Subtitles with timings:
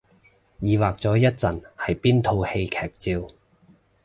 [0.61, 3.27] 疑惑咗一陣係邊套戲劇照